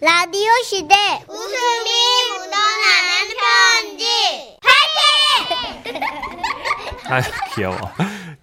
라디오 0.00 0.48
시대 0.64 0.94
웃음이 1.28 1.90
묻어나는 2.30 3.34
편지 3.90 4.56
파이팅! 5.82 6.02
아 7.10 7.20
귀여워. 7.54 7.76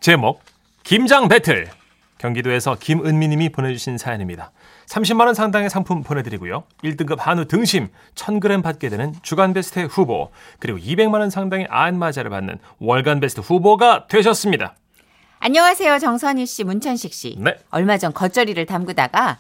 제목 0.01 0.41
김장 0.83 1.29
배틀. 1.29 1.69
경기도에서 2.17 2.75
김은미님이 2.75 3.49
보내주신 3.49 3.97
사연입니다. 3.97 4.51
30만 4.87 5.25
원 5.27 5.33
상당의 5.33 5.69
상품 5.69 6.03
보내드리고요. 6.03 6.63
1등급 6.83 7.19
한우 7.19 7.45
등심 7.45 7.87
1000g 8.15 8.61
받게 8.63 8.89
되는 8.89 9.13
주간 9.21 9.53
베스트 9.53 9.79
후보 9.85 10.31
그리고 10.59 10.77
200만 10.79 11.19
원 11.19 11.29
상당의 11.29 11.67
안마자를 11.69 12.31
받는 12.31 12.59
월간 12.79 13.19
베스트 13.21 13.39
후보가 13.41 14.07
되셨습니다. 14.07 14.75
안녕하세요. 15.39 15.99
정선희 15.99 16.45
씨, 16.47 16.63
문천식 16.63 17.13
씨. 17.13 17.35
네. 17.37 17.55
얼마 17.69 17.97
전 17.97 18.13
겉절이를 18.13 18.65
담그다가 18.65 19.37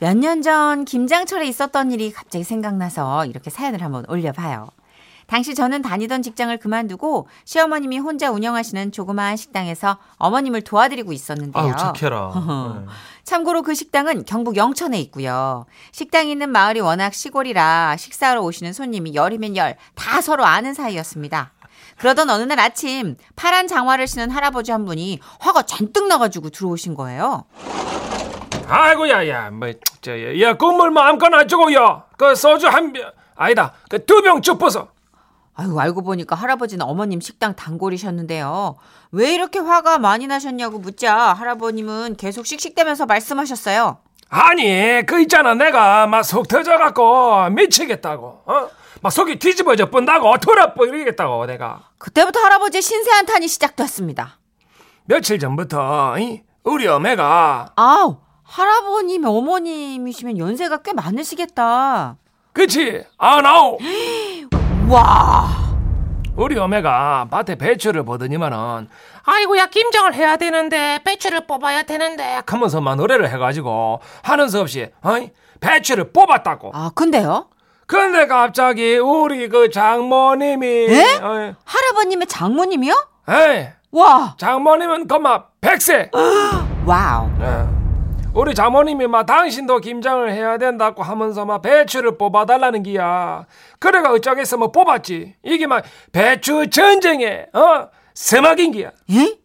몇 0.00 0.16
년 0.16 0.42
전 0.42 0.84
김장철에 0.84 1.46
있었던 1.48 1.90
일이 1.90 2.12
갑자기 2.12 2.44
생각나서 2.44 3.26
이렇게 3.26 3.50
사연을 3.50 3.82
한번 3.82 4.04
올려봐요. 4.08 4.68
당시 5.26 5.54
저는 5.54 5.82
다니던 5.82 6.22
직장을 6.22 6.56
그만두고 6.56 7.28
시어머님이 7.44 7.98
혼자 7.98 8.30
운영하시는 8.30 8.92
조그마한 8.92 9.36
식당에서 9.36 9.98
어머님을 10.16 10.62
도와드리고 10.62 11.12
있었는데요. 11.12 11.62
아우 11.62 11.76
착해라. 11.76 12.32
네. 12.80 12.86
참고로 13.24 13.60
그 13.62 13.74
식당은 13.74 14.24
경북 14.24 14.56
영천에 14.56 14.98
있고요. 15.00 15.66
식당이 15.92 16.30
있는 16.30 16.48
마을이 16.50 16.80
워낙 16.80 17.12
시골이라 17.12 17.96
식사하러 17.98 18.40
오시는 18.40 18.72
손님이 18.72 19.14
열이면 19.14 19.56
열 19.56 19.76
다 19.94 20.22
서로 20.22 20.46
아는 20.46 20.72
사이였습니다. 20.72 21.52
그러던 21.98 22.30
어느 22.30 22.44
날 22.44 22.58
아침 22.60 23.16
파란 23.36 23.66
장화를 23.66 24.06
신은 24.06 24.30
할아버지 24.30 24.70
한 24.72 24.86
분이 24.86 25.18
화가 25.40 25.62
잔뜩 25.64 26.06
나가지고 26.06 26.48
들어오신 26.50 26.94
거예요. 26.94 27.44
아이고 28.68 29.08
야야 29.08 29.50
뭐저야 29.50 30.54
국물 30.58 30.90
뭐 30.90 31.02
아무거나 31.02 31.46
주고요. 31.46 32.02
그 32.16 32.34
소주 32.34 32.68
한 32.68 32.92
병 32.92 33.10
아니다 33.36 33.72
그 33.88 34.04
두병쭉 34.04 34.58
아유 35.54 35.78
알고 35.78 36.02
보니까 36.02 36.36
할아버지는 36.36 36.84
어머님 36.86 37.20
식당 37.20 37.54
단골이셨는데요. 37.56 38.76
왜 39.12 39.32
이렇게 39.34 39.58
화가 39.58 39.98
많이 39.98 40.26
나셨냐고 40.26 40.78
묻자 40.78 41.14
할아버님은 41.34 42.16
계속 42.16 42.46
씩씩대면서 42.46 43.06
말씀하셨어요. 43.06 43.98
아니 44.28 45.02
그 45.06 45.20
있잖아 45.22 45.54
내가 45.54 46.06
막 46.06 46.22
속 46.22 46.46
터져갖고 46.46 47.48
미치겠다고 47.50 48.42
어? 48.46 48.68
막 49.00 49.10
속이 49.10 49.38
뒤집어져 49.38 49.88
뻔다고 49.90 50.36
돌아버 50.38 50.84
이러겠다고 50.84 51.46
내가 51.46 51.88
그때부터 51.98 52.38
할아버지의 52.40 52.82
신세 52.82 53.10
한탄이 53.10 53.48
시작됐습니다. 53.48 54.38
며칠 55.06 55.38
전부터 55.38 56.18
이? 56.18 56.42
우리 56.64 56.86
어매가 56.86 57.72
아우 57.76 58.18
할아버님 58.48 59.24
어머님이시면 59.26 60.38
연세가 60.38 60.78
꽤 60.78 60.92
많으시겠다. 60.94 62.16
그치 62.54 63.04
아 63.18 63.40
나오 63.42 63.78
와 64.88 65.48
우리 66.34 66.58
어매가 66.58 67.28
밭에 67.30 67.56
배추를 67.56 68.04
보더니만은 68.04 68.88
아이고야 69.24 69.66
김장을 69.66 70.14
해야 70.14 70.36
되는데 70.36 70.98
배추를 71.04 71.46
뽑아야 71.46 71.82
되는데 71.82 72.40
하면서만 72.46 72.96
노래를 72.96 73.28
해가지고 73.30 74.00
하는 74.22 74.48
수 74.48 74.60
없이 74.60 74.90
어이? 75.02 75.30
배추를 75.60 76.12
뽑았다고 76.12 76.72
아 76.74 76.90
근데요? 76.94 77.48
근데 77.86 78.26
갑자기 78.26 78.96
우리 78.96 79.48
그 79.48 79.70
장모님이 79.70 80.66
에? 80.66 81.02
어이, 81.22 81.54
할아버님의 81.64 82.26
장모님이요? 82.26 82.94
에이 83.28 83.68
와 83.92 84.34
장모님은 84.38 85.06
그마 85.06 85.44
백세 85.60 86.10
와우 86.86 87.28
예. 87.40 87.77
우리 88.34 88.54
장모님이 88.54 89.06
막 89.08 89.24
당신도 89.26 89.78
김장을 89.80 90.32
해야 90.32 90.58
된다고 90.58 91.02
하면서 91.02 91.44
막 91.44 91.60
배추를 91.62 92.18
뽑아달라는 92.18 92.82
기야. 92.84 93.46
그래가 93.80 94.12
어쩌겠어 94.12 94.56
뭐 94.58 94.70
뽑았지. 94.70 95.34
이게 95.42 95.66
막 95.66 95.82
배추 96.12 96.70
전쟁에 96.70 97.46
어 97.52 97.88
서막인 98.14 98.72
기야. 98.72 98.90
예? 99.10 99.36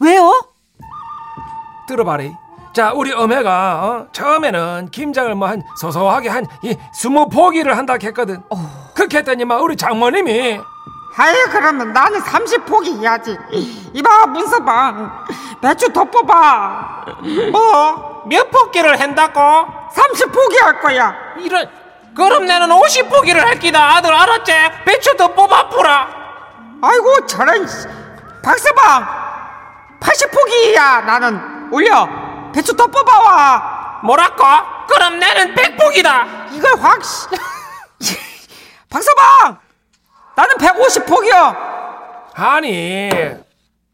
왜요? 0.00 0.32
들어봐리. 1.86 2.32
자 2.72 2.92
우리 2.92 3.12
어매가 3.12 3.84
어? 3.84 4.12
처음에는 4.12 4.88
김장을 4.92 5.34
뭐 5.34 5.48
한 5.48 5.62
소소하게 5.80 6.28
한 6.28 6.46
이 6.64 6.76
스무 6.94 7.28
포기를 7.28 7.76
한다 7.76 7.94
했거든. 8.02 8.40
그렇게 8.94 9.18
했더니 9.18 9.44
막 9.44 9.62
우리 9.62 9.76
장모님이 9.76 10.60
아이 11.16 11.34
그러면 11.50 11.92
나는 11.92 12.20
30포기 12.20 12.98
해야지 13.00 13.36
이봐 13.92 14.26
문서방 14.26 15.26
배추 15.60 15.92
더 15.92 16.04
뽑아 16.04 17.04
뭐? 17.52 18.24
몇 18.26 18.50
포기를 18.50 18.98
한다고? 19.00 19.40
30포기 19.40 20.62
할 20.62 20.80
거야 20.80 21.14
이런 21.38 21.68
그럼 22.14 22.46
나는 22.46 22.68
50포기를 22.68 23.36
할 23.36 23.58
기다 23.58 23.96
아들 23.96 24.12
알았지? 24.14 24.52
배추 24.86 25.16
더 25.16 25.28
뽑아보라 25.28 26.08
아이고 26.82 27.26
저런 27.26 27.66
씨. 27.66 27.86
박서방 28.42 29.06
80포기야 30.00 31.04
나는 31.04 31.68
올려 31.72 32.08
배추 32.54 32.74
더 32.74 32.86
뽑아와 32.86 34.00
뭐라고? 34.04 34.44
그럼 34.88 35.18
나는 35.18 35.54
100포기다 35.54 36.52
이걸 36.52 36.72
확 36.80 37.04
씨. 37.04 37.26
박서방 38.88 39.58
나는 40.40 40.56
150포기야 40.56 41.54
아니 42.34 43.10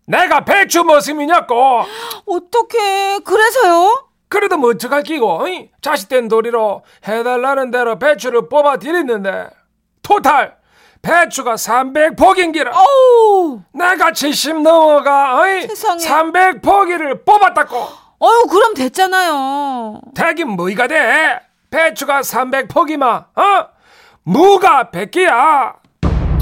내가 0.07 0.45
배추 0.45 0.85
모습이냐고. 0.85 1.83
어떻게 2.25 3.19
그래서요? 3.19 4.07
그래도 4.29 4.57
뭐 4.57 4.71
어떡할 4.71 5.03
끼고 5.03 5.43
어이? 5.43 5.71
자식된 5.83 6.29
도리로 6.29 6.85
해달라는 7.09 7.73
대로 7.73 7.99
배추를 7.99 8.49
뽑아 8.49 8.77
드렸는데 8.77 9.49
토탈 10.03 10.57
배추가 11.03 11.55
300포기인기라 11.55 12.71
어우 12.73 13.63
내가 13.73 14.13
70 14.13 14.63
넘어가 14.63 15.41
어이? 15.41 15.63
세상에. 15.63 15.99
300포기를 15.99 17.25
뽑았다고 17.25 17.77
어유 18.23 18.47
그럼 18.49 18.75
됐잖아요. 18.75 20.01
대긴 20.15 20.51
뭐이가 20.51 20.87
돼 20.87 21.41
배추가 21.71 22.21
300포기마 22.21 23.05
어? 23.37 23.69
무가 24.23 24.91
100개야 24.93 25.75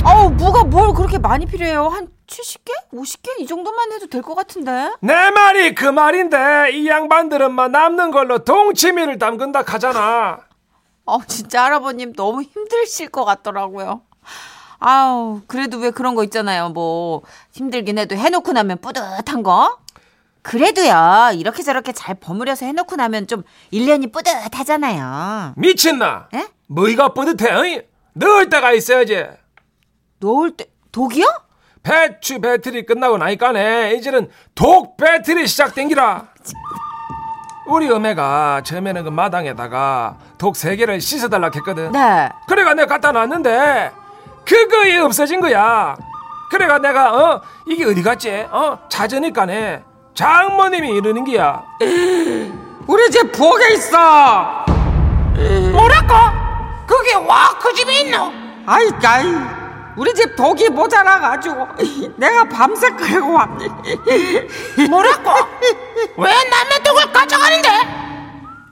어우 0.07 0.31
무가 0.31 0.65
뭘 0.65 0.93
그렇게 0.93 1.19
많이 1.19 1.47
필요해요? 1.47 1.87
한 1.89 2.09
70개? 2.27 2.71
50개? 2.93 3.41
이 3.41 3.47
정도만 3.47 3.93
해도 3.93 4.07
될 4.07 4.23
것 4.23 4.35
같은데? 4.35 4.93
내 5.01 5.31
말이 5.31 5.75
그 5.75 5.85
말인데 5.87 6.71
이 6.73 6.87
양반들은 6.89 7.53
막 7.53 7.71
남는 7.71 8.11
걸로 8.11 8.39
동치미를 8.45 9.19
담근다 9.19 9.63
하잖아 9.67 10.41
어 11.07 11.19
진짜 11.27 11.65
할아버님 11.65 12.13
너무 12.15 12.43
힘드실 12.43 13.09
것 13.11 13.25
같더라고요. 13.25 14.03
아우 14.79 15.41
그래도 15.47 15.79
왜 15.79 15.91
그런 15.91 16.15
거 16.15 16.25
있잖아요. 16.25 16.71
뭐 16.71 17.23
힘들긴 17.53 17.99
해도 17.99 18.17
해놓고 18.17 18.53
나면 18.53 18.79
뿌듯한 18.81 19.43
거. 19.43 19.79
그래도요 20.43 21.31
이렇게 21.35 21.63
저렇게 21.63 21.93
잘 21.93 22.15
버무려서 22.15 22.67
해놓고 22.67 22.97
나면 22.97 23.27
좀 23.27 23.43
1년이 23.73 24.13
뿌듯하잖아요. 24.13 25.55
미친나 25.57 26.29
에? 26.35 26.47
뭐이가 26.69 27.15
뿌듯해 27.15 27.53
어이? 27.53 27.83
넣을 28.15 28.49
때가 28.51 28.73
있어야지 28.73 29.27
놓을 30.21 30.53
때 30.57 30.67
독이요? 30.93 31.27
배추 31.83 32.41
배틀이 32.41 32.87
끝나고 32.87 33.19
나니까네. 33.19 33.95
이제는 33.95 34.31
독 34.55 34.97
배틀이 34.97 35.47
시작된기라. 35.47 36.25
우리 37.67 37.91
어매가 37.91 38.63
처음에는 38.65 39.05
그 39.05 39.09
마당에다가 39.11 40.17
독 40.39 40.55
세 40.57 40.77
개를 40.77 41.01
씻어달라 41.01 41.51
했거든. 41.55 41.93
네. 41.93 42.29
그래가 42.47 42.75
내가 42.75 42.87
갖다 42.95 43.13
놨는데 43.13 43.91
그거에 44.47 44.99
없어진 44.99 45.41
거야. 45.41 45.97
그래가 46.51 46.79
내가 46.79 47.13
어? 47.35 47.41
이게 47.67 47.85
어디 47.85 48.03
갔지? 48.03 48.47
어? 48.51 48.79
찾으니까네. 48.89 49.83
장모님이 50.15 50.91
이러는 50.91 51.25
기야. 51.25 51.63
우리 52.87 53.11
집 53.11 53.33
부엌에 53.33 53.73
있어. 53.75 54.65
뭐라고? 55.73 56.15
그게 56.87 57.15
와 57.15 57.59
그 57.59 57.73
집에 57.75 58.01
있노? 58.03 58.31
아이 58.67 58.89
까이 59.01 59.25
우리 59.97 60.13
집 60.15 60.35
독이 60.37 60.69
모자라가지고 60.71 61.67
내가 62.17 62.45
밤새 62.45 62.91
끌고 62.91 63.33
왔네 63.33 63.67
뭐라고? 64.91 65.31
왜 66.19 66.31
남의 66.51 66.83
독을 66.85 67.13
가져가는데? 67.13 67.69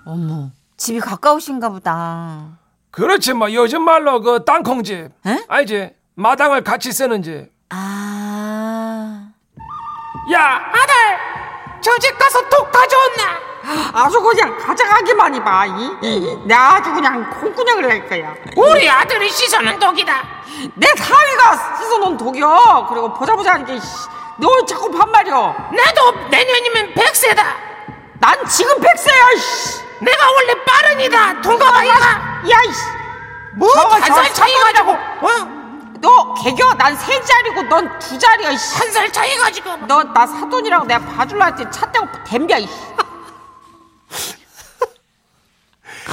어머 0.05 0.51
집이 0.77 0.99
가까우신가 1.01 1.69
보다. 1.69 2.59
그렇지 2.91 3.33
뭐 3.35 3.53
요즘 3.53 3.83
말로 3.83 4.21
그 4.21 4.45
땅콩집 4.45 5.11
에? 5.27 5.45
알지 5.49 5.91
마당을 6.15 6.63
같이 6.65 6.91
쓰는 6.93 7.23
집 7.23 7.51
아. 7.71 9.29
야, 10.33 10.41
아들 10.73 11.81
저 11.81 11.99
집 11.99 12.17
가서 12.19 12.41
독 12.49 12.71
가져왔나? 12.71 13.52
아주 13.93 14.21
그냥 14.21 14.59
가져가기만 14.59 15.35
해봐 15.37 15.67
이. 15.67 16.37
내가 16.47 16.75
아주 16.77 16.93
그냥 16.93 17.29
콩구녕을 17.41 17.91
할 17.91 18.09
거야. 18.09 18.35
우리 18.57 18.89
아들이 18.91 19.31
씻어는 19.31 19.79
독이다. 19.79 20.23
내 20.75 20.87
사위가 20.97 21.77
씻어놓은 21.79 22.17
독이야 22.17 22.87
그리고 22.89 23.13
보자 23.15 23.35
보자 23.35 23.53
하니까 23.55 23.73
너 24.39 24.65
자꾸 24.67 24.91
반말이야 24.91 25.35
나도 25.73 26.29
내년이면 26.31 26.95
백세다. 26.95 27.45
난 28.19 28.47
지금 28.47 28.79
백세야 28.81 29.37
씨. 29.37 29.81
내가 30.01 30.31
원래 30.33 30.55
빠른이다. 30.65 31.41
동갑아이가 31.43 31.95
야, 32.51 32.63
이 32.65 32.71
뭐? 33.55 33.69
한살 33.73 34.33
차이 34.35 34.53
가 34.59 34.73
지고. 34.73 34.93
어? 34.93 35.63
너 36.01 36.35
개겨? 36.35 36.75
난 36.75 36.97
세 36.97 37.21
자리고 37.23 37.63
넌 37.63 37.99
두 38.01 38.19
자리야. 38.19 38.49
한 38.49 38.57
살 38.57 39.13
차이 39.13 39.37
가 39.37 39.51
지고. 39.51 39.77
너 39.87 40.03
나 40.03 40.27
사돈이라고 40.27 40.87
내가 40.87 41.01
봐줄라 41.07 41.47
했더니 41.47 41.71
차 41.71 41.91
떼고 41.93 42.09
댐벼 42.25 42.59
이씨. 42.59 42.73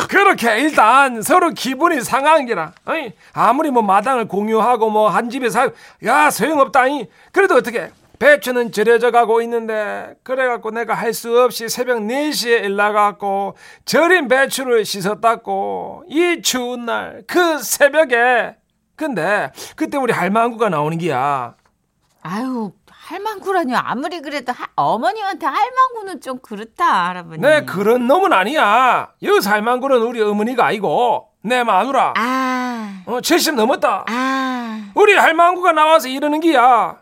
그렇게 0.10 0.58
일단 0.60 1.22
서로 1.22 1.52
기분이 1.52 2.02
상한 2.02 2.46
게라. 2.48 2.74
어이? 2.86 3.14
아무리 3.34 3.70
뭐 3.70 3.84
마당을 3.84 4.28
공유하고 4.28 4.90
뭐 4.90 5.08
한 5.10 5.30
집에 5.30 5.50
살고 5.50 5.76
야 6.06 6.32
소용없다니. 6.32 7.08
그래도 7.32 7.56
어떻게 7.56 7.92
배추는 8.18 8.72
절여져 8.72 9.12
가고 9.12 9.42
있는데 9.44 10.16
그래갖고 10.24 10.72
내가 10.72 10.94
할 10.96 11.14
수 11.14 11.40
없이 11.42 11.70
새벽 11.70 12.00
4시에 12.00 12.64
일 12.64 12.76
나가고 12.76 13.56
절인 13.86 14.28
배추를 14.28 14.84
씻었다고 14.84 16.06
이 16.10 16.42
추운 16.42 16.86
날 16.86 17.24
그 17.28 17.60
새벽에 17.60 18.56
근데 18.96 19.52
그때 19.76 19.98
우리 19.98 20.12
할망구가 20.12 20.70
나오는 20.70 20.98
기야. 20.98 21.54
아유 22.22 22.72
할망구라뇨. 23.10 23.76
아무리 23.76 24.22
그래도 24.22 24.54
하- 24.54 24.68
어머님한테 24.76 25.46
할망구는 25.48 26.22
좀 26.22 26.38
그렇다 26.40 27.08
할아버님. 27.08 27.42
내 27.42 27.66
그런 27.66 28.06
놈은 28.08 28.32
아니야. 28.32 29.10
여 29.24 29.40
할망구는 29.44 29.98
우리 30.04 30.22
어머니가 30.22 30.68
아니고 30.68 31.30
내 31.42 31.64
마누라. 31.64 32.14
아, 32.16 33.02
어, 33.08 33.20
70 33.20 33.56
넘었다. 33.56 34.06
아. 34.08 34.82
우리 34.94 35.16
할망구가 35.16 35.72
나와서 35.72 36.08
이러는 36.08 36.40
기야. 36.40 36.98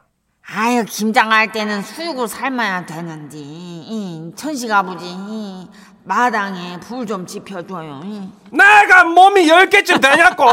아유 0.49 0.85
김장할 0.87 1.51
때는 1.51 1.81
수육을 1.81 2.29
삶아야 2.29 2.85
되는데 2.85 3.37
이, 3.37 4.31
천식 4.37 4.71
아버지 4.71 5.05
이, 5.09 5.67
마당에 6.05 6.79
불 6.79 7.05
좀 7.05 7.25
지펴줘요. 7.27 7.99
이. 8.05 8.29
내가 8.51 9.03
몸이 9.03 9.49
열 9.49 9.69
개쯤 9.69 9.99
되냐고. 9.99 10.45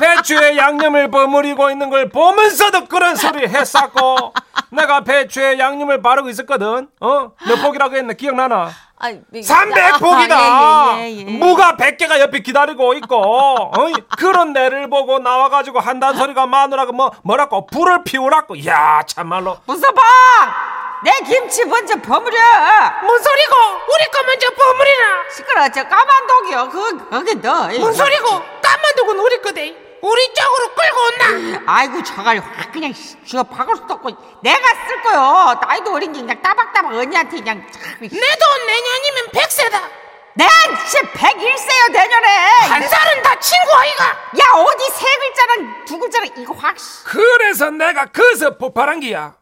배추에 0.00 0.56
양념을 0.56 1.10
버무리고 1.10 1.70
있는 1.70 1.90
걸 1.90 2.08
보면서도 2.08 2.86
그런 2.86 3.16
소리 3.16 3.46
했었고 3.46 4.32
내가 4.70 5.02
배추에 5.04 5.58
양념을 5.58 6.00
바르고 6.00 6.28
있었거든. 6.30 6.88
어? 7.00 7.32
몇 7.46 7.62
폭이라고 7.62 7.96
했나 7.96 8.12
기억나나? 8.14 8.70
아, 9.02 9.08
300폭이다. 9.32 10.32
아, 10.32 10.94
예, 10.98 11.02
예, 11.04 11.10
예, 11.10 11.18
예. 11.20 11.24
무가 11.24 11.76
100개가 11.76 12.20
옆에 12.20 12.40
기다리고 12.40 12.92
있고 12.94 13.70
어이? 13.78 13.94
그런 14.18 14.54
애를 14.56 14.90
보고 14.90 15.18
나와가지고 15.18 15.80
한단 15.80 16.16
소리가 16.16 16.46
마누라가 16.46 16.92
뭐 16.92 17.10
뭐라고 17.22 17.66
불을 17.66 18.04
피우라고. 18.04 18.56
이야 18.56 19.02
참말로. 19.06 19.58
무서봐! 19.66 20.00
내 21.02 21.12
김치 21.26 21.64
먼저 21.64 21.94
버무려! 22.02 22.38
뭔 23.02 23.18
소리고 23.22 23.54
우리 23.88 24.04
거 24.12 24.22
먼저 24.26 24.50
버무리라 24.50 25.04
시끄러, 25.34 25.68
저 25.70 25.88
까만 25.88 26.26
독이요. 26.26 26.68
그거, 26.68 27.06
거기 27.08 27.34
넣어. 27.36 27.68
뭔 27.78 27.92
소리고 27.94 28.28
까만 28.28 28.94
독은 28.98 29.18
우리 29.18 29.40
거대 29.40 29.74
우리 30.02 30.34
쪽으로 30.34 30.74
끌고 30.74 31.00
온나 31.56 31.62
아이고, 31.66 32.02
저걸 32.02 32.38
확 32.40 32.72
그냥 32.72 32.92
쥐어 33.24 33.42
박을 33.44 33.76
수도 33.76 33.94
없고. 33.94 34.10
내가 34.42 34.68
쓸 34.88 35.02
거요. 35.02 35.60
나이도 35.62 35.92
어린 35.92 36.12
게 36.12 36.20
그냥 36.20 36.40
따박따박 36.42 36.92
언니한테 36.94 37.36
그냥. 37.38 37.66
참, 37.70 37.82
씨. 37.82 38.14
내도 38.14 38.46
내년이면 38.66 39.30
백세다 39.32 39.80
난 40.34 40.48
진짜 40.88 41.12
101세요, 41.12 41.90
내년에! 41.92 42.28
한 42.68 42.88
살은 42.88 43.22
다 43.22 43.38
친구 43.40 43.72
아이가 43.74 44.04
야, 44.06 44.52
어디 44.54 44.84
세 44.90 45.04
글자랑 45.18 45.84
두 45.84 45.98
글자랑 45.98 46.28
이거 46.38 46.54
확. 46.54 46.78
씨. 46.78 47.04
그래서 47.04 47.70
내가 47.70 48.06
그서 48.06 48.56
폭발한 48.56 49.00
기야. 49.00 49.34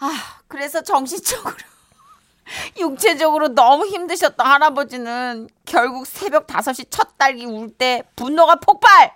아, 0.00 0.38
그래서 0.48 0.82
정신적으로, 0.82 1.54
육체적으로 2.78 3.48
너무 3.48 3.86
힘드셨던 3.86 4.46
할아버지는 4.46 5.48
결국 5.66 6.06
새벽 6.06 6.46
5시 6.46 6.86
첫 6.90 7.18
딸기 7.18 7.44
울 7.46 7.68
때 7.76 8.02
분노가 8.16 8.56
폭발! 8.56 9.12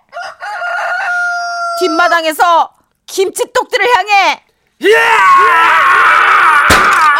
뒷마당에서 1.79 2.71
김치똑들을 3.07 3.85
향해 3.97 4.43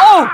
어우! 0.02 0.22
어우! 0.22 0.28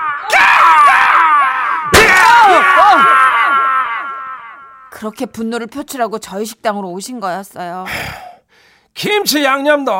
그렇게 4.90 5.26
분노를 5.26 5.66
표출하고 5.68 6.18
저희 6.18 6.44
식당으로 6.44 6.88
오신 6.90 7.20
거였어요. 7.20 7.86
김치 8.94 9.44
양념도? 9.44 9.92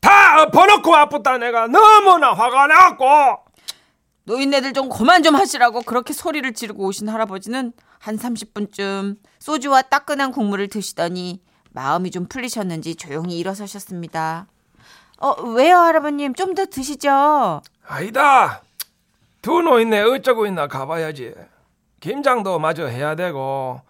다 0.00 0.42
엎어놓고 0.42 0.90
와쁘다 0.90 1.38
내가 1.38 1.68
너무나 1.68 2.32
화가 2.32 2.66
나갖고 2.66 3.38
노인네들 4.24 4.72
좀 4.72 4.88
그만 4.88 5.22
좀 5.22 5.36
하시라고 5.36 5.82
그렇게 5.82 6.12
소리를 6.12 6.52
지르고 6.52 6.84
오신 6.86 7.08
할아버지는 7.08 7.72
한 8.04 8.18
30분쯤 8.18 9.16
소주와 9.38 9.80
따끈한 9.80 10.30
국물을 10.30 10.68
드시더니 10.68 11.40
마음이 11.72 12.10
좀 12.10 12.26
풀리셨는지 12.26 12.96
조용히 12.96 13.38
일어서셨습니다. 13.38 14.46
어, 15.20 15.42
왜요, 15.42 15.78
할아버님? 15.78 16.34
좀 16.34 16.54
더 16.54 16.66
드시죠. 16.66 17.62
아니다 17.86 18.62
두 19.40 19.62
노인네 19.62 20.02
어쩌고 20.02 20.46
있나 20.46 20.66
가봐야지 20.68 21.34
김장도 22.00 22.58
마저 22.58 22.86
해야 22.86 23.14
되고 23.14 23.80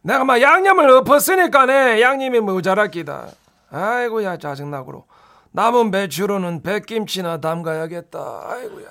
내가 0.00 0.24
막 0.24 0.40
양념을 0.40 0.88
엎었으니까네 0.90 2.00
양념이 2.00 2.40
모자랐기다 2.40 3.28
아이고야 3.70 4.38
짜증나고로 4.38 5.04
남은 5.52 5.90
배추로는 5.90 6.62
백김치나 6.62 7.40
담가야겠다 7.42 8.18
아이고야 8.48 8.88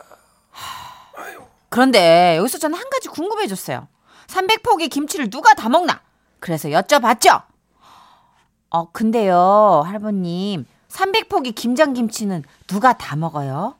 그런데 1.70 2.38
여기서 2.38 2.58
저는 2.60 2.78
한 2.78 2.90
가지 2.90 3.10
궁금해졌어요. 3.10 3.88
300포기 4.28 4.90
김치를 4.90 5.30
누가 5.30 5.54
다 5.54 5.70
먹나? 5.70 6.02
그래서 6.40 6.70
여쭤봤죠. 6.70 7.44
어, 8.70 8.92
근데요, 8.92 9.84
할아버님. 9.86 10.66
300포기 10.90 11.56
김장김치는 11.56 12.44
누가 12.68 12.94
다 12.94 13.16
먹어요? 13.16 13.76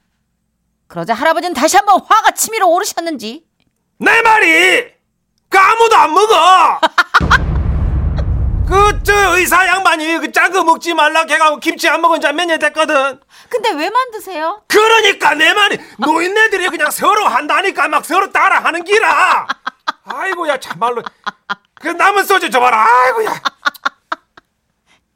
그러자 0.88 1.14
할아버지는 1.14 1.54
다시 1.54 1.78
한번 1.78 2.02
화가 2.06 2.32
치밀어 2.32 2.68
오르셨는지 2.68 3.46
내 3.98 4.22
말이 4.22 4.94
그 5.50 5.58
아무도 5.58 5.96
안 5.96 6.14
먹어 6.14 6.80
그 8.68 9.04
저 9.04 9.38
의사 9.38 9.66
양반이 9.68 10.18
그 10.20 10.32
짠 10.32 10.52
거 10.52 10.64
먹지 10.64 10.94
말라 10.94 11.26
해가고 11.28 11.58
김치 11.60 11.88
안 11.88 12.02
먹은 12.02 12.20
지 12.20 12.28
몇 12.28 12.46
년 12.46 12.60
됐거든 12.60 13.20
근데 13.50 13.72
왜 13.72 13.90
만드세요? 13.90 14.64
그러니까 14.68 15.34
내 15.36 15.54
말이 15.54 15.78
노인네들이 16.00 16.70
그냥 16.70 16.92
서로 16.92 17.26
한다니까 17.28 17.88
막 17.88 18.04
서로 18.06 18.32
따라 18.32 18.60
하는 18.64 18.84
기라. 18.84 19.48
아이고야 20.06 20.60
참말로 20.60 21.04
그 21.76 21.88
남은 21.90 22.24
소주 22.26 22.50
줘봐라. 22.50 22.86
아이고야. 22.86 23.42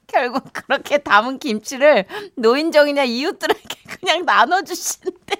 결국 0.08 0.44
그렇게 0.52 0.98
담은 0.98 1.40
김치를 1.40 2.06
노인정이나 2.36 3.04
이웃들에게 3.04 3.76
그냥 4.00 4.26
나눠주신대요. 4.26 5.40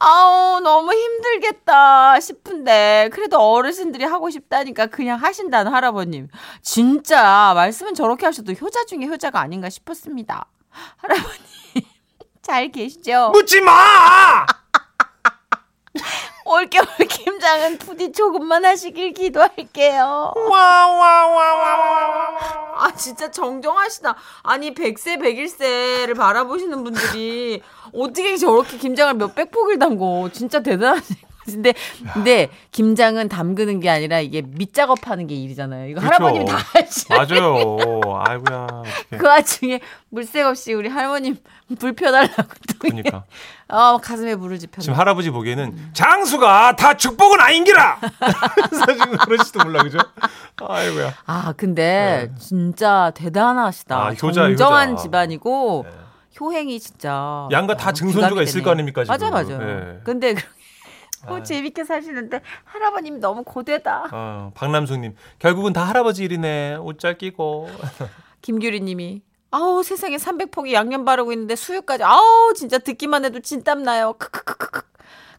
아우 0.00 0.60
너무 0.60 0.92
힘들겠다 0.92 2.20
싶은데 2.20 3.10
그래도 3.12 3.38
어르신들이 3.40 4.04
하고 4.04 4.30
싶다니까 4.30 4.86
그냥 4.86 5.20
하신다는 5.20 5.72
할아버님 5.72 6.28
진짜 6.62 7.52
말씀은 7.54 7.94
저렇게 7.94 8.24
하셔도 8.26 8.52
효자 8.52 8.84
중에 8.84 9.06
효자가 9.06 9.40
아닌가 9.40 9.68
싶었습니다 9.68 10.46
할아버님 10.98 11.40
잘 12.42 12.70
계시죠? 12.70 13.30
묻지 13.32 13.60
마. 13.60 14.46
올겨울 16.48 16.86
김장은 17.08 17.76
부디 17.78 18.10
조금만 18.10 18.64
하시길 18.64 19.12
기도할게요 19.12 20.32
와와와와와. 20.34 21.98
아 22.78 22.94
진짜 22.94 23.30
정정하시다. 23.30 24.14
아니 24.44 24.72
100세 24.72 25.18
101세를 25.18 26.16
바라보시는 26.16 26.84
분들이 26.84 27.62
어떻게 27.92 28.36
저렇게 28.36 28.78
김장을 28.78 29.14
몇백 29.14 29.50
폭을 29.50 29.78
담고 29.78 30.30
진짜 30.32 30.60
대단하신 30.60 31.16
근데 31.54 31.74
근데 32.12 32.48
김장은 32.72 33.28
담그는 33.28 33.80
게 33.80 33.90
아니라 33.90 34.20
이게 34.20 34.42
밑작업하는 34.42 35.26
게 35.26 35.34
일이잖아요. 35.34 35.88
이거 35.88 36.00
할아버님이 36.00 36.44
다 36.44 36.56
하시는 36.56 37.16
맞아요. 37.16 37.76
아이고야. 38.26 38.66
어떡해. 38.70 39.18
그 39.18 39.26
와중에 39.26 39.80
물색 40.10 40.46
없이 40.46 40.72
우리 40.74 40.88
할머님 40.88 41.36
불 41.78 41.92
펴달라고 41.94 42.34
또 42.42 42.74
그러니까 42.78 43.24
어 43.68 43.98
가슴에 43.98 44.36
불을 44.36 44.58
지펴. 44.58 44.80
지금 44.80 44.98
할아버지 44.98 45.30
보기에는 45.30 45.90
장수가 45.92 46.76
다 46.76 46.94
축복은 46.96 47.40
아닌기라. 47.40 47.98
사실 48.72 49.16
그러실지도 49.18 49.64
몰라 49.64 49.82
그죠? 49.82 49.98
아이고야. 50.60 51.12
아 51.26 51.52
근데 51.56 52.30
진짜 52.38 53.10
대단하시다. 53.14 53.96
아, 53.96 54.08
효자, 54.10 54.16
정정한 54.42 54.92
효자. 54.92 55.02
집안이고 55.02 55.84
네. 55.88 55.96
효행이 56.40 56.78
진짜 56.78 57.48
양가 57.50 57.76
다 57.76 57.90
어, 57.90 57.92
증손주가 57.92 58.42
있을 58.42 58.54
되네. 58.60 58.64
거 58.64 58.70
아닙니까, 58.70 59.02
지금. 59.02 59.12
맞아 59.12 59.30
맞아. 59.30 59.58
네. 59.58 59.98
근데 60.04 60.34
그- 60.34 60.42
어, 61.26 61.34
아유. 61.34 61.42
재밌게 61.42 61.84
사시는데 61.84 62.40
할아버님 62.64 63.20
너무 63.20 63.42
고되다. 63.44 64.08
어, 64.12 64.52
박남숙님 64.54 65.14
결국은 65.38 65.72
다 65.72 65.84
할아버지 65.84 66.24
일이네. 66.24 66.76
옷 66.76 66.98
잘 66.98 67.16
끼고. 67.18 67.68
김규리님이 68.42 69.22
아우 69.50 69.82
세상에 69.82 70.16
300포기 70.16 70.72
양념 70.72 71.04
바르고 71.04 71.32
있는데 71.32 71.56
수육까지 71.56 72.04
아우 72.04 72.52
진짜 72.54 72.78
듣기만 72.78 73.24
해도 73.24 73.40
진땀 73.40 73.82
나요. 73.82 74.14
크크크크크. 74.18 74.82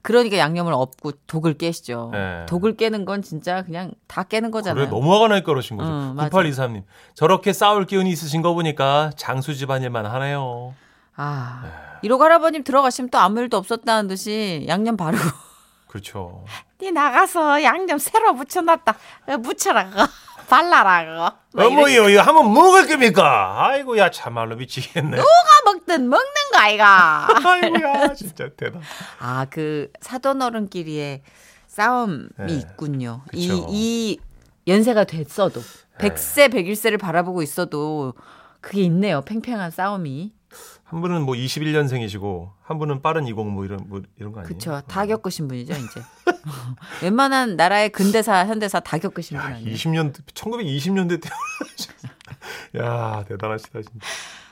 그러니까 0.01 0.37
양념을 0.37 0.71
엎고 0.73 1.11
독을 1.27 1.55
깨시죠. 1.55 2.09
네. 2.13 2.45
독을 2.47 2.77
깨는 2.77 3.03
건 3.05 3.21
진짜 3.21 3.63
그냥 3.63 3.91
다 4.07 4.23
깨는 4.23 4.49
거잖아요. 4.49 4.75
그래 4.85 4.89
너무 4.89 5.13
화가 5.13 5.27
날 5.27 5.43
거라신 5.43 5.75
거죠. 5.77 5.89
응, 5.91 6.13
맞아. 6.15 6.29
9823님. 6.29 6.83
저렇게 7.15 7.51
싸울 7.51 7.85
기운이 7.85 8.09
있으신 8.09 8.41
거 8.41 8.53
보니까 8.53 9.11
장수 9.17 9.53
집안일만 9.55 10.05
하네요. 10.05 10.73
아. 11.17 11.99
1호 12.03 12.17
할아버님 12.17 12.63
들어가시면 12.63 13.09
또 13.09 13.17
아무 13.17 13.41
일도 13.41 13.57
없었다는 13.57 14.07
듯이 14.07 14.65
양념 14.69 14.95
바르고. 14.95 15.21
그렇죠. 15.89 16.45
니 16.79 16.91
나가서 16.91 17.63
양념 17.63 17.97
새로 17.97 18.33
묻혀놨다. 18.33 18.95
어, 19.27 19.37
묻혀라 19.37 19.89
그거. 19.89 20.07
발라라 20.47 21.05
그거. 21.51 21.65
어머요, 21.65 22.09
이거 22.09 22.21
한번 22.21 22.53
먹을 22.53 22.87
겁니까? 22.87 23.55
아이고, 23.67 23.97
야, 23.97 24.09
참말로 24.09 24.55
미치겠네. 24.55 25.17
누가 25.17 25.27
먹든 25.65 26.07
먹는 26.09 26.25
거 26.51 26.59
아이가. 26.59 27.27
아이고야, 27.43 28.13
진짜 28.13 28.49
대단. 28.55 28.81
아, 29.19 29.45
그 29.49 29.91
사돈 30.01 30.41
어른끼리의 30.41 31.23
싸움이 31.67 32.27
네. 32.37 32.53
있군요. 32.53 33.21
이. 33.33 33.47
네. 33.49 33.65
이 33.69 34.19
연세가 34.67 35.05
됐어도 35.05 35.61
100세, 35.99 36.53
101세를 36.53 36.99
바라보고 36.99 37.41
있어도 37.41 38.13
그게 38.61 38.81
있네요. 38.83 39.21
팽팽한 39.21 39.71
싸움이. 39.71 40.33
한 40.89 41.01
분은 41.01 41.21
뭐 41.21 41.35
21년생이시고, 41.35 42.49
한 42.63 42.79
분은 42.79 43.03
빠른 43.03 43.27
20, 43.27 43.35
뭐 43.45 43.63
이런, 43.63 43.79
뭐 43.87 44.01
이런 44.17 44.31
거 44.31 44.39
아니에요? 44.39 44.51
그쵸. 44.51 44.81
다 44.87 45.05
겪으신 45.05 45.47
분이죠, 45.47 45.73
이제. 45.73 46.01
웬만한 47.03 47.55
나라의 47.55 47.89
근대사, 47.89 48.47
현대사 48.47 48.79
다 48.79 48.97
겪으신 48.97 49.37
분 49.37 49.51
야, 49.51 49.55
아니에요? 49.55 49.75
20년, 49.75 50.13
1920년대 50.33 51.21
때. 51.21 51.29
야, 52.81 53.23
대단하시다, 53.27 53.81
진짜. 53.83 54.07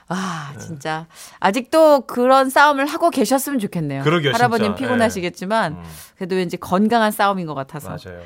아, 0.09 0.51
네. 0.53 0.59
진짜. 0.59 1.07
아직도 1.39 2.01
그런 2.01 2.51
싸움을 2.51 2.85
하고 2.85 3.09
계셨으면 3.09 3.57
좋겠네요. 3.57 4.03
그러게요, 4.03 4.31
할아버님 4.33 4.75
진짜. 4.75 4.75
피곤하시겠지만, 4.75 5.73
음. 5.73 5.83
그래도 6.17 6.35
왠지 6.35 6.55
건강한 6.57 7.11
싸움인 7.11 7.47
것 7.47 7.55
같아서. 7.55 7.89
맞아요. 7.89 8.21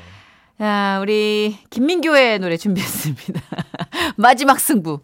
자, 0.58 0.98
우리 1.00 1.58
김민교의 1.70 2.38
노래 2.40 2.58
준비했습니다. 2.58 3.40
마지막 4.16 4.60
승부. 4.60 5.00